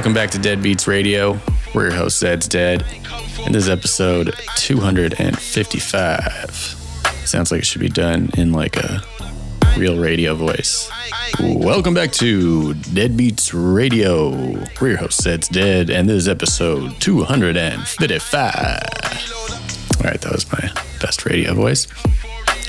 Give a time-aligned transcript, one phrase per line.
[0.00, 1.38] Welcome back to Dead Beats Radio.
[1.74, 2.86] We're your host, Zed's Dead,
[3.40, 6.50] and this is episode 255.
[7.26, 9.02] Sounds like it should be done in like a
[9.76, 10.90] real radio voice.
[11.38, 14.30] Welcome back to Dead Beats Radio.
[14.80, 18.78] We're your host, Zed's Dead, and this is episode 255.
[19.98, 21.86] All right, that was my best radio voice.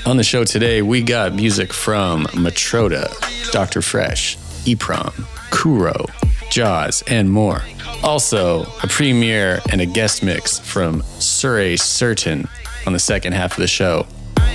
[0.04, 3.08] On the show today, we got music from Matroda,
[3.52, 3.80] Dr.
[3.80, 4.36] Fresch,
[4.66, 5.14] EPROM,
[5.50, 6.04] Kuro,
[6.52, 7.62] Jaws, and more.
[8.02, 12.46] Also, a premiere and a guest mix from Surrey Certain
[12.86, 14.06] on the second half of the show.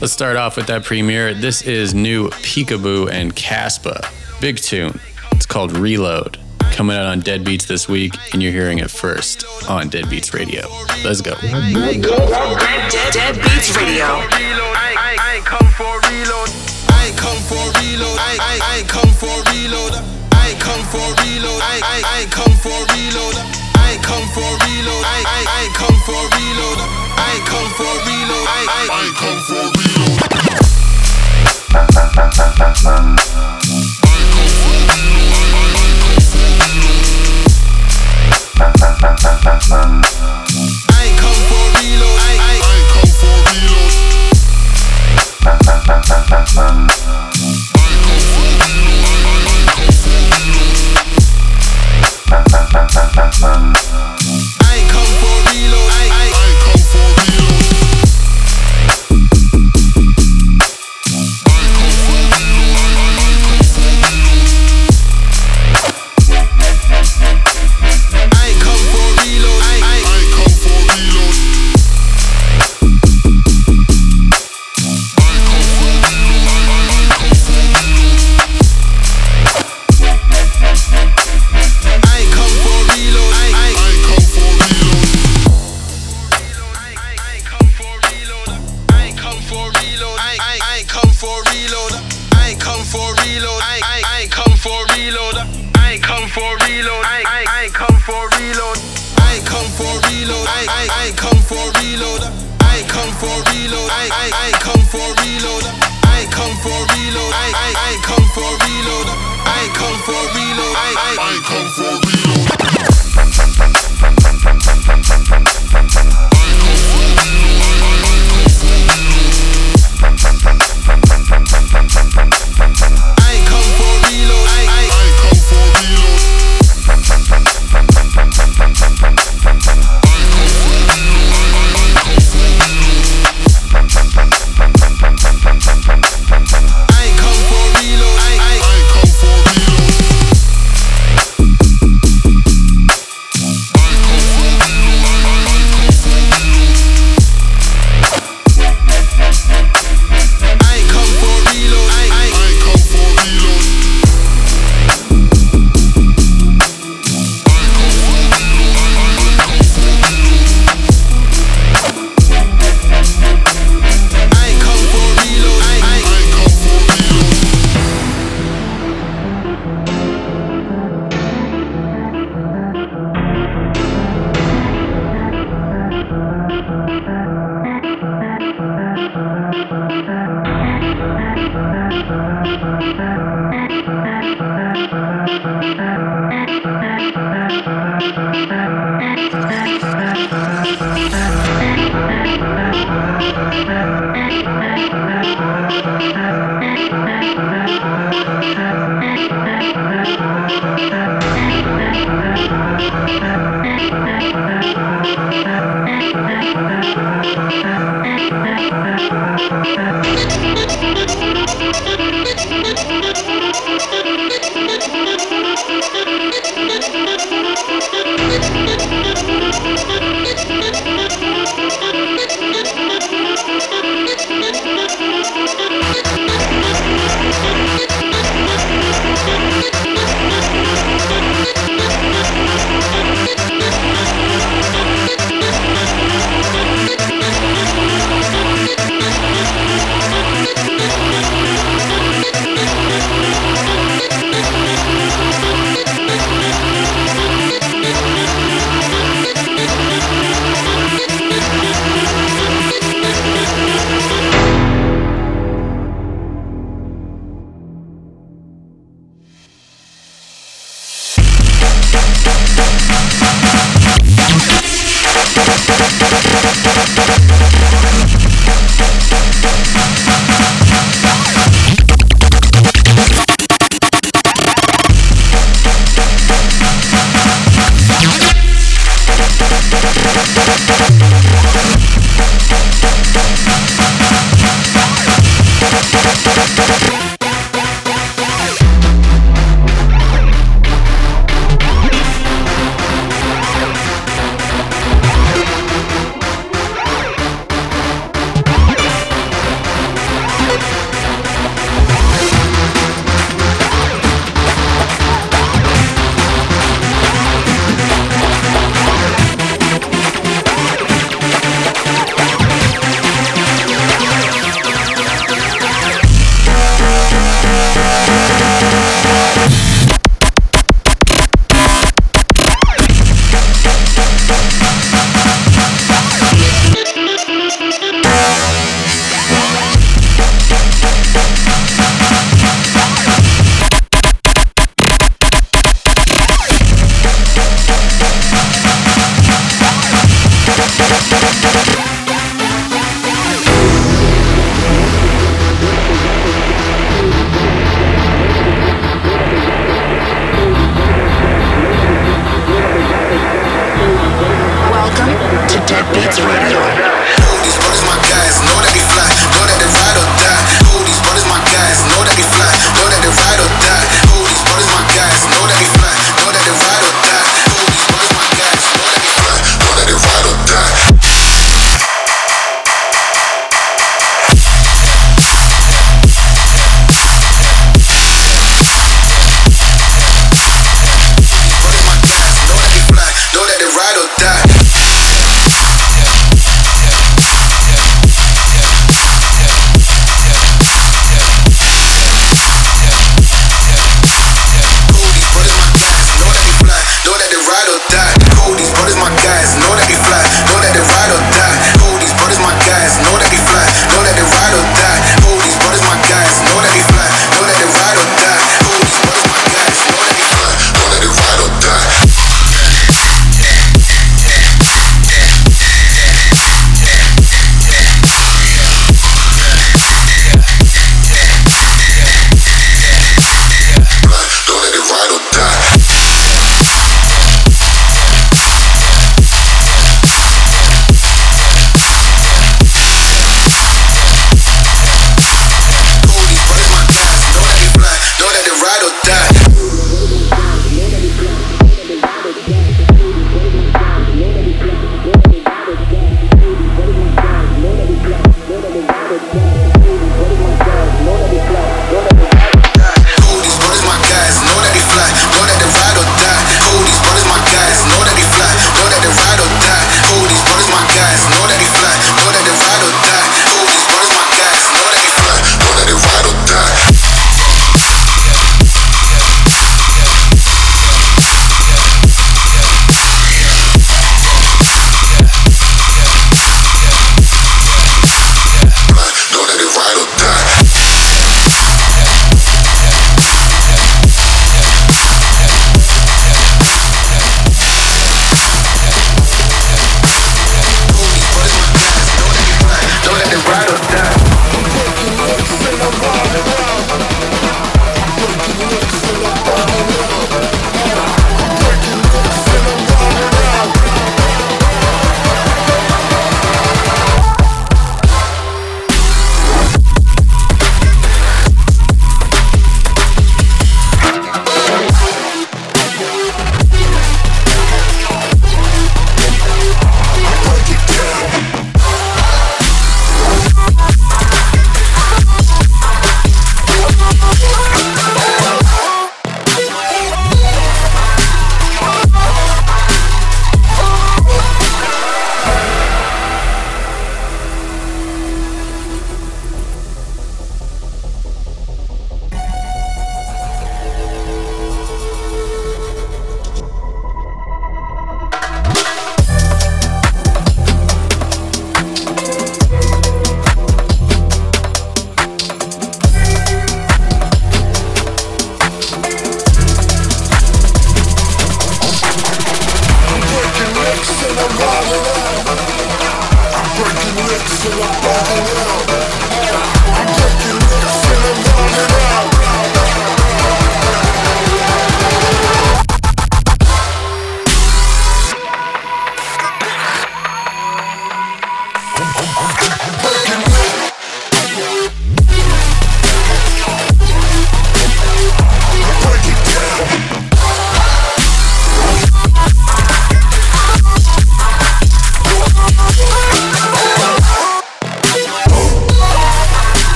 [0.00, 1.34] Let's start off with that premiere.
[1.34, 4.06] This is new Peekaboo and Caspa.
[4.40, 5.00] Big tune.
[5.32, 6.38] It's called Reload.
[6.70, 10.32] Coming out on Dead Beats this week, and you're hearing it first on Dead Beats
[10.32, 10.68] Radio.
[11.04, 11.34] Let's go.
[11.40, 12.12] Dead,
[13.12, 14.04] Dead Beats Radio.
[14.04, 16.50] I, I, I come for reload.
[16.88, 18.16] I come for reload.
[18.16, 20.19] I, I, I come for reload.
[20.60, 21.62] Ain't come for a reload.
[21.62, 23.32] I, I, I ain't come for a reload.
[23.80, 25.04] I ain't come for a reload.
[25.08, 26.76] I, I, I ain't come for a reload.
[27.16, 28.44] I ain't come for a reload.
[28.44, 30.20] I, I, I ain't come for a reload.
[40.92, 42.20] I ain't come for reload.
[42.20, 43.32] I, I, I ain't come for
[46.68, 46.89] reload.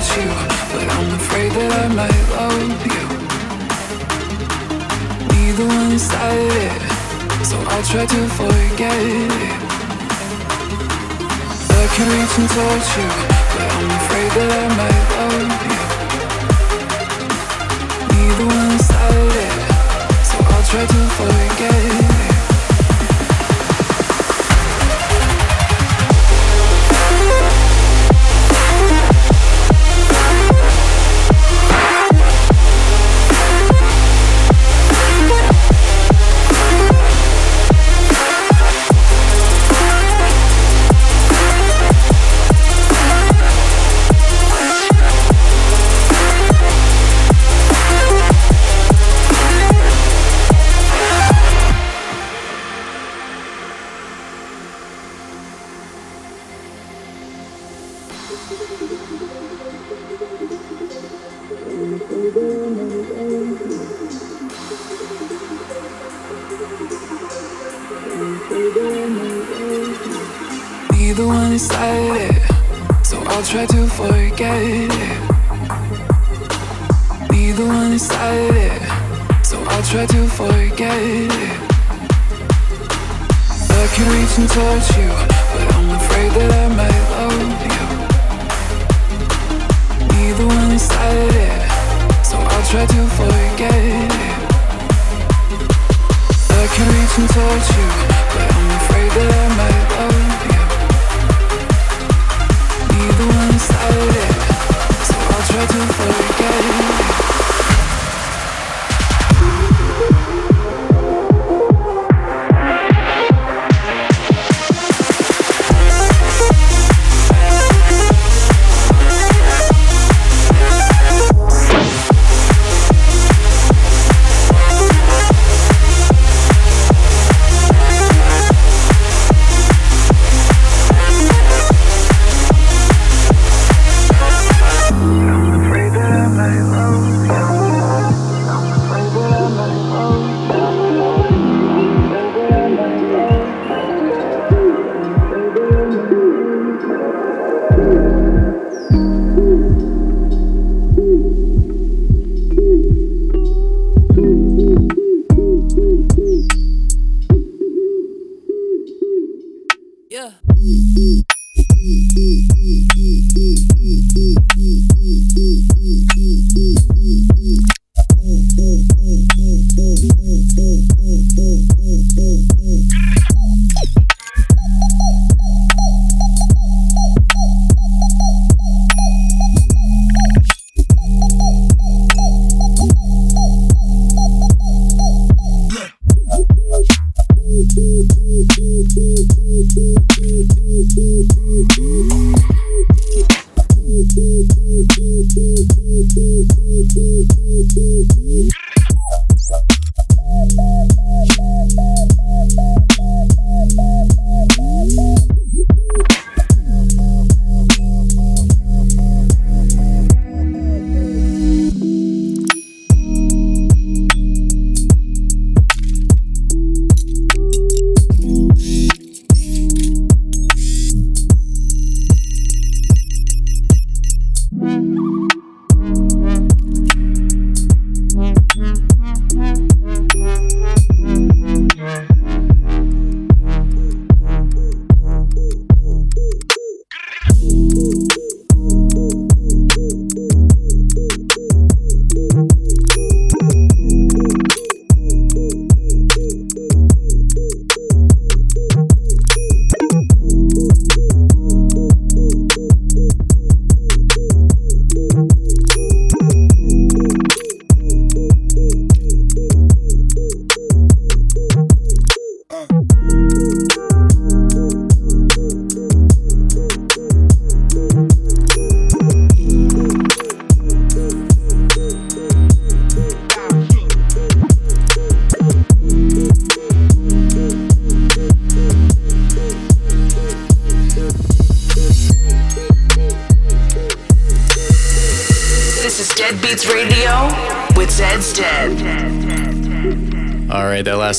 [0.00, 0.28] hurt you,
[0.72, 3.04] but I'm afraid that I might love you.
[5.28, 9.60] Neither one started it, so I'll try to forget it.
[11.70, 13.08] I can reach and touch you,
[13.52, 15.99] but I'm afraid that I might love you.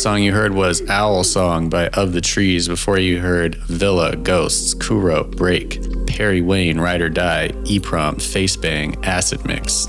[0.02, 2.68] song you heard was Owl Song by Of the Trees.
[2.68, 9.46] Before you heard Villa, Ghosts, Kuro, Break, Perry Wayne, Ride or Die, EPROM, Facebang, Acid
[9.46, 9.88] Mix.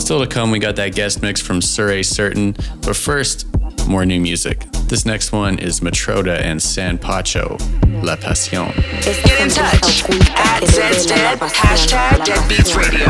[0.00, 2.52] Still to come, we got that guest mix from Surrey Certain,
[2.82, 3.46] but first,
[3.88, 4.60] more new music.
[4.86, 7.56] This next one is Matroda and San Pacho,
[8.04, 8.68] La Passion.
[9.02, 10.04] Get in touch
[10.36, 13.04] at Zed's Dead, hashtag Deadbeats Radio.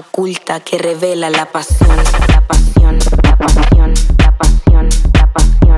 [0.00, 1.96] oculta que revela la pasión,
[2.28, 5.69] la pasión, la pasión, la pasión, la pasión.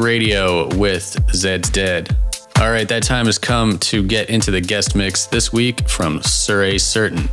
[0.00, 2.16] Radio with Zed's Dead.
[2.58, 6.22] All right, that time has come to get into the guest mix this week from
[6.22, 7.28] Surrey Certain.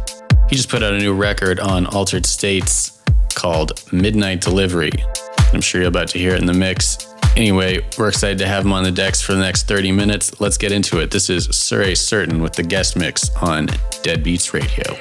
[0.49, 3.01] He just put out a new record on Altered States
[3.35, 4.91] called Midnight Delivery.
[5.53, 7.13] I'm sure you're about to hear it in the mix.
[7.35, 10.39] Anyway, we're excited to have him on the decks for the next 30 minutes.
[10.41, 11.11] Let's get into it.
[11.11, 13.67] This is Surrey Certain with the guest mix on
[14.03, 14.97] Deadbeats Radio.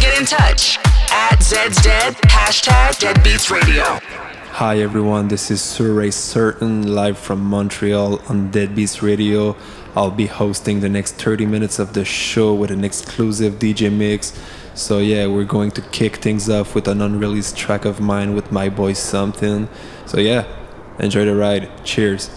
[0.00, 0.78] Get in touch
[1.10, 4.25] at Zed's Dead, hashtag Deadbeats Radio.
[4.56, 9.54] Hi everyone, this is Surrey Certain live from Montreal on Deadbeats Radio.
[9.94, 14.32] I'll be hosting the next 30 minutes of the show with an exclusive DJ mix.
[14.72, 18.50] So yeah, we're going to kick things off with an unreleased track of mine with
[18.50, 19.68] my boy Something.
[20.06, 20.46] So yeah,
[20.98, 21.68] enjoy the ride.
[21.84, 22.30] Cheers.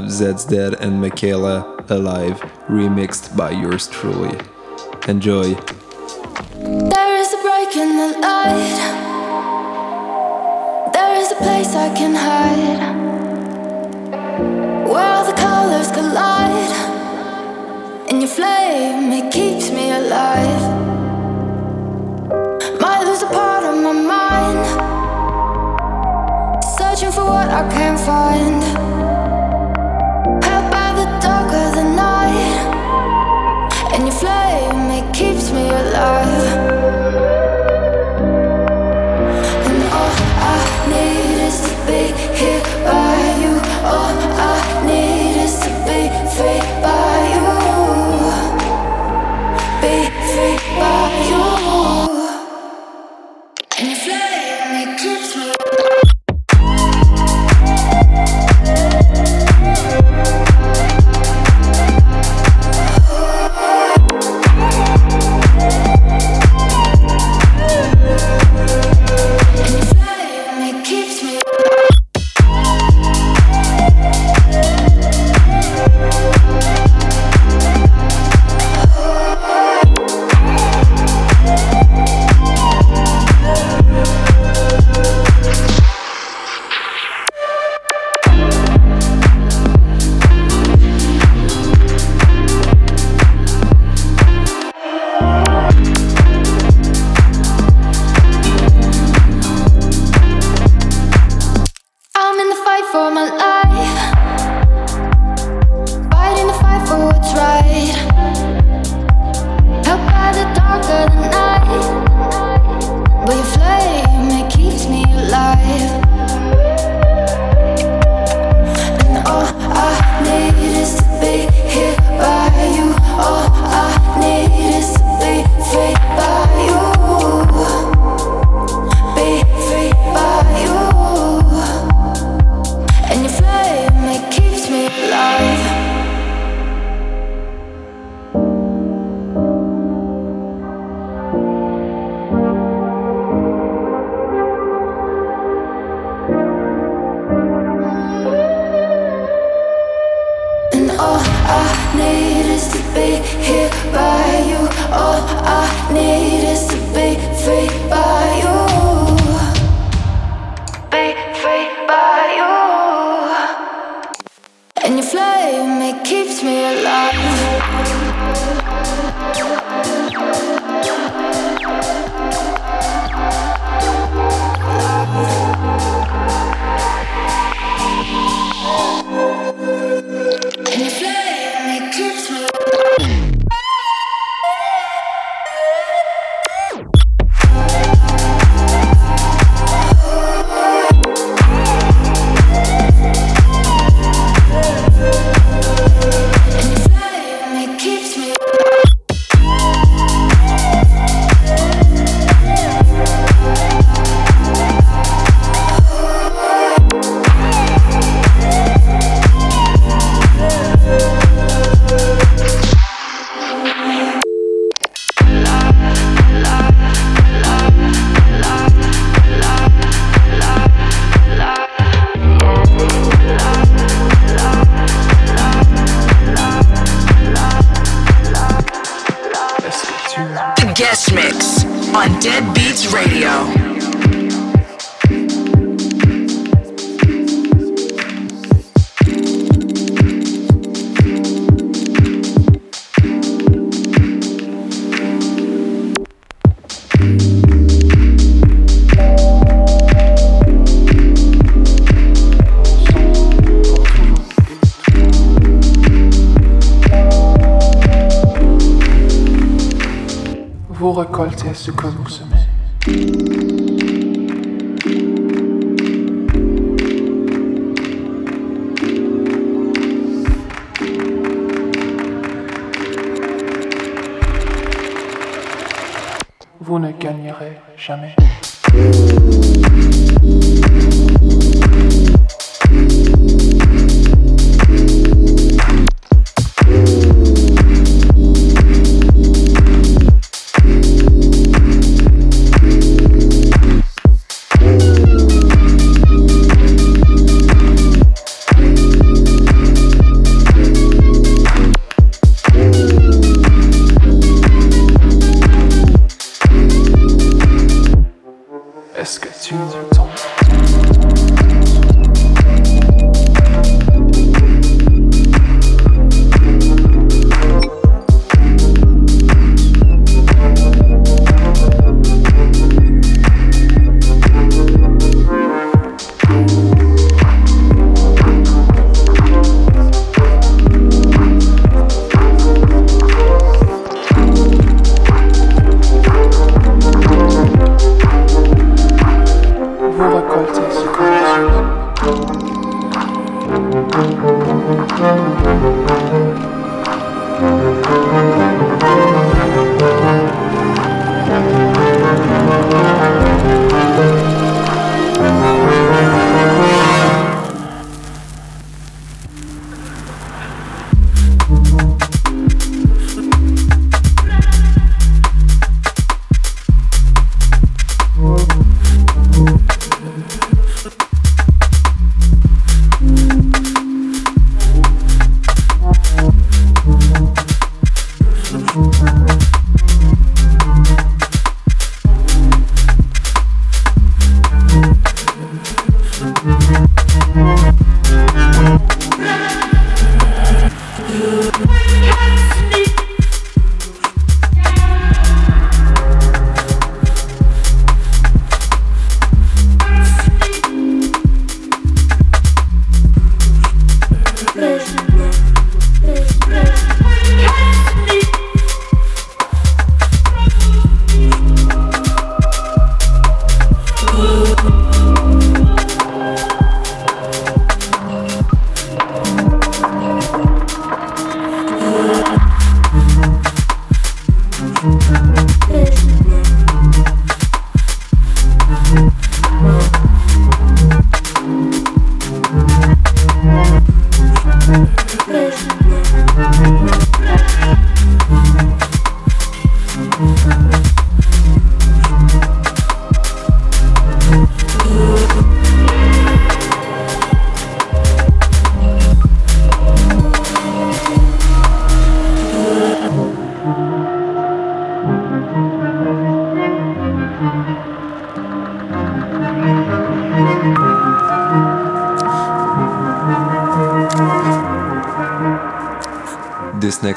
[0.00, 4.38] have Zed's Dead and Michaela Alive remixed by yours truly.
[5.08, 5.54] Enjoy.
[6.94, 8.78] There is a break in the light.
[10.92, 12.80] There is a place I can hide.
[14.86, 16.74] Where all the colors collide.
[18.08, 20.62] And your flame, it keeps me alive.
[22.80, 24.64] Might lose a part of my mind.
[26.78, 28.67] Searching for what I can't find.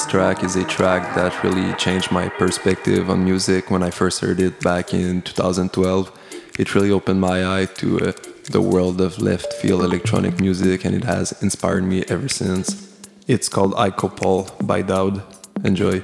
[0.05, 4.39] Track is a track that really changed my perspective on music when I first heard
[4.39, 6.11] it back in 2012.
[6.57, 8.11] It really opened my eye to uh,
[8.49, 12.97] the world of left field electronic music and it has inspired me ever since.
[13.27, 15.23] It's called Icopol by Dowd.
[15.63, 16.01] Enjoy.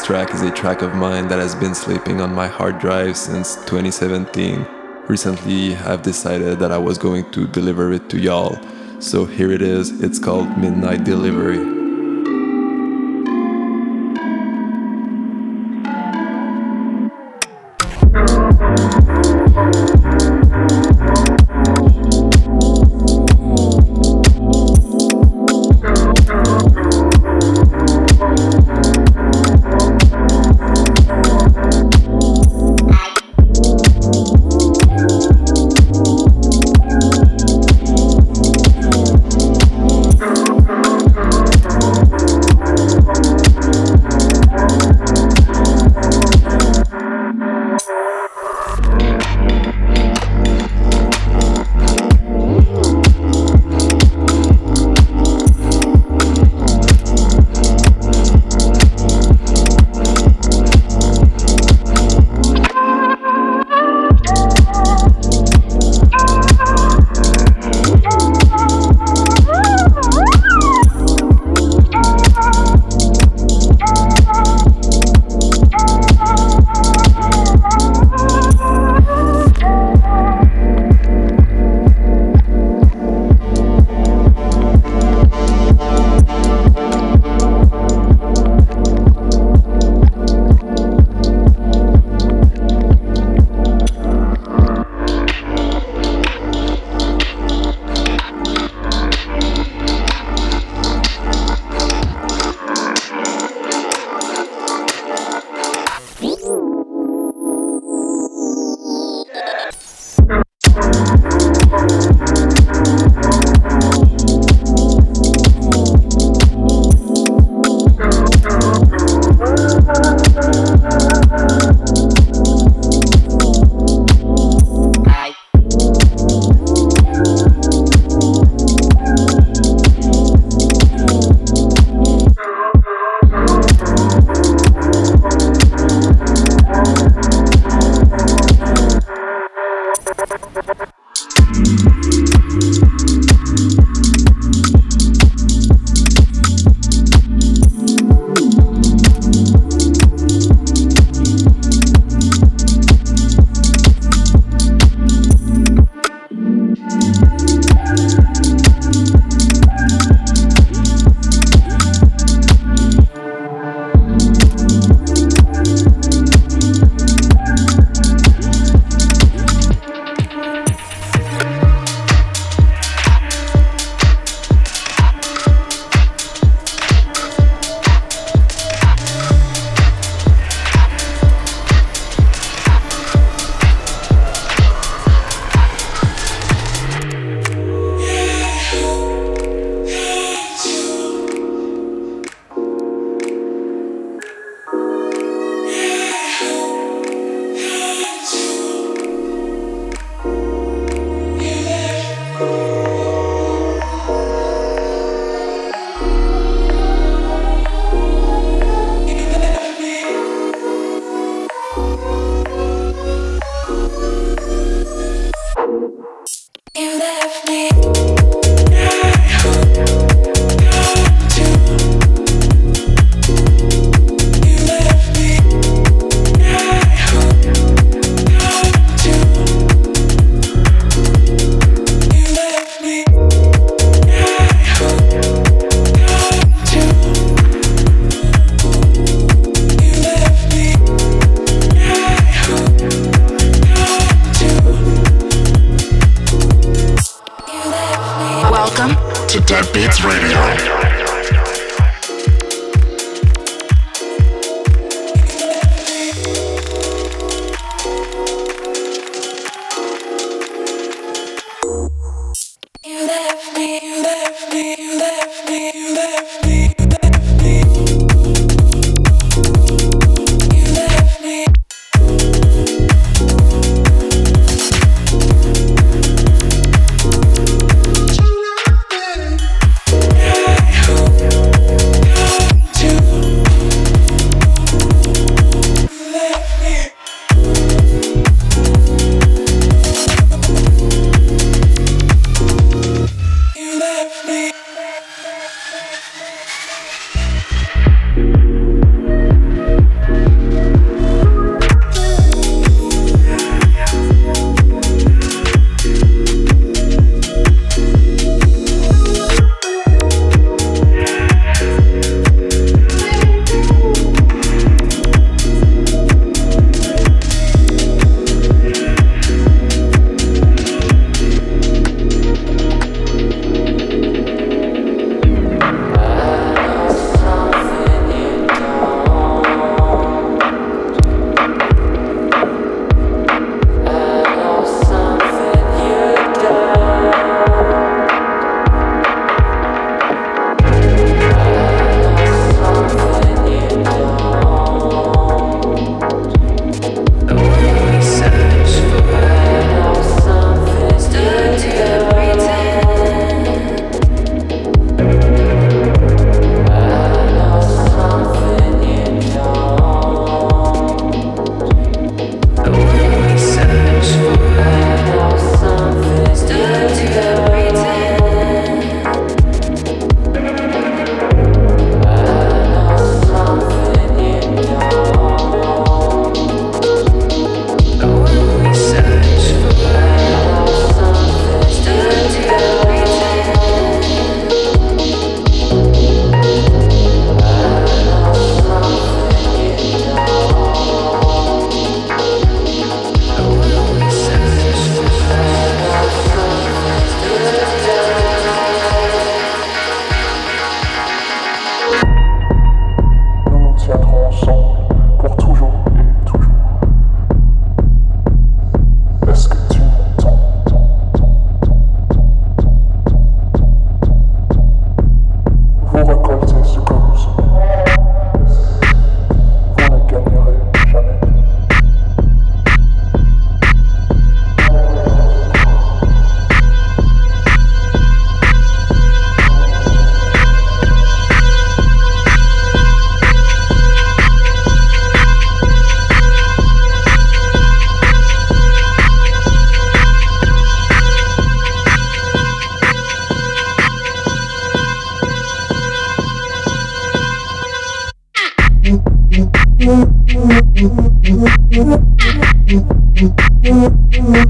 [0.00, 3.14] Next track is a track of mine that has been sleeping on my hard drive
[3.14, 4.66] since 2017.
[5.08, 8.58] Recently, I've decided that I was going to deliver it to y'all.
[8.98, 11.79] So here it is, it's called Midnight Delivery.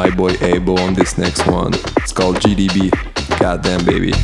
[0.00, 1.74] my boy Abo on this next one.
[1.98, 2.90] It's called GDB.
[3.38, 4.14] Goddamn, baby.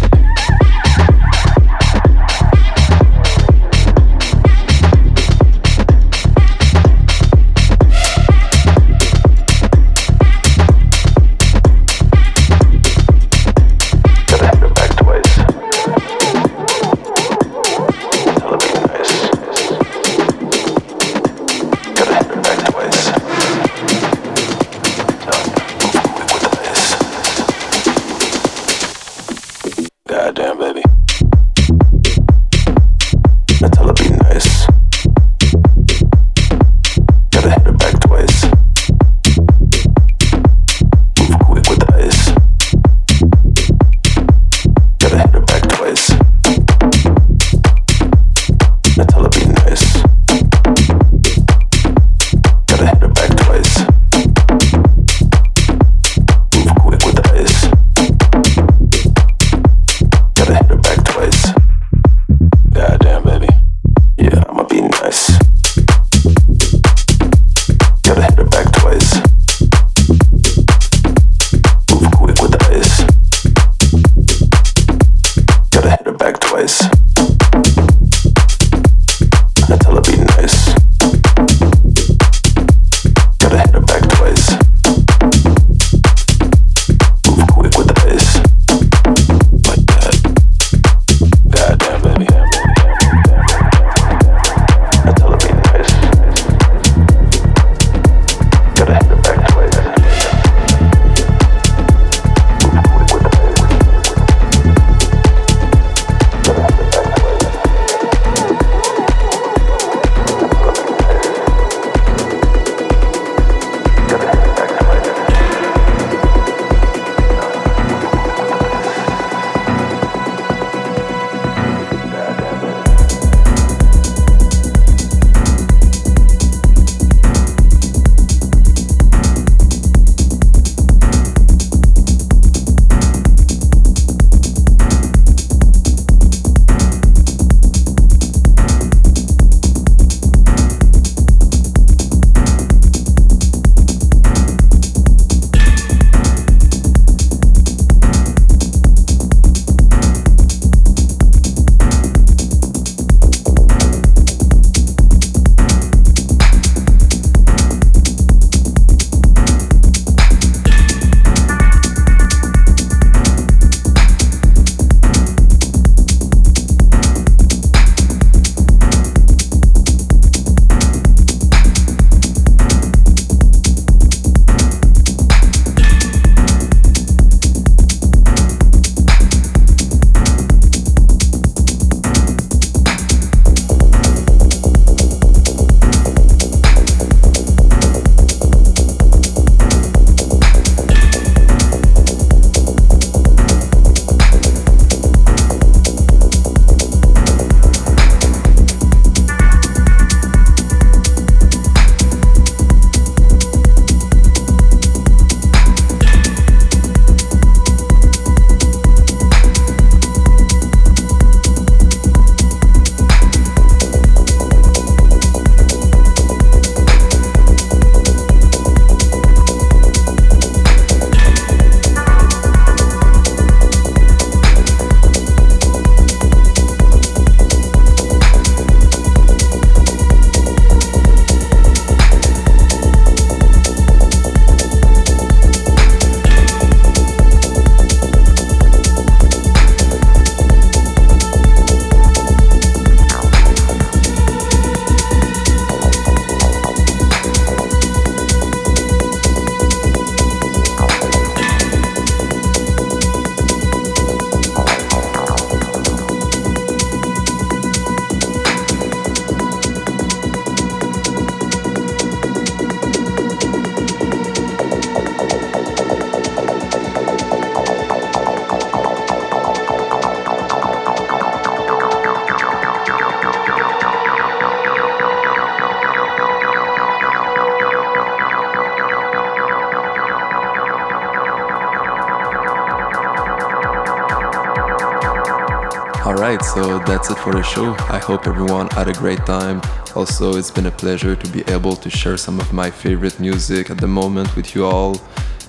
[286.56, 287.76] So that's it for the show.
[287.90, 289.60] I hope everyone had a great time.
[289.94, 293.68] Also, it's been a pleasure to be able to share some of my favorite music
[293.68, 294.98] at the moment with you all.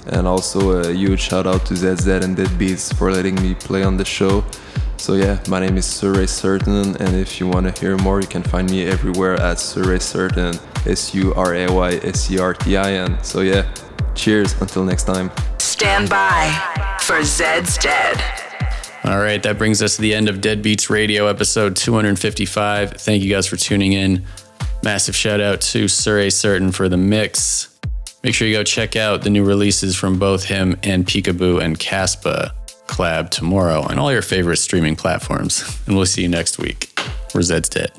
[0.07, 3.95] And also a huge shout out to ZZ and Deadbeats for letting me play on
[3.95, 4.43] the show.
[4.97, 8.27] So yeah, my name is Surrey Certain, and if you want to hear more, you
[8.27, 11.57] can find me everywhere at Surrey Certain, S-U-R-A-Y-S-E-R-T-I-N.
[13.23, 13.73] So yeah,
[14.13, 15.31] cheers, until next time.
[15.57, 16.51] Stand by
[16.99, 18.36] for Zed's Dead.
[19.17, 22.91] All right, that brings us to the end of Deadbeats Radio episode 255.
[22.91, 24.23] Thank you guys for tuning in.
[24.83, 27.79] Massive shout out to Surrey Certain for the mix.
[28.23, 31.79] Make sure you go check out the new releases from both him and Peekaboo and
[31.79, 32.51] Caspa
[32.85, 35.63] collab tomorrow on all your favorite streaming platforms.
[35.87, 36.95] And we'll see you next week.
[37.31, 37.91] Where Zed's dead.